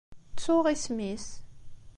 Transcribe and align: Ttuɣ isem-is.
Ttuɣ 0.33 0.65
isem-is. 0.73 1.27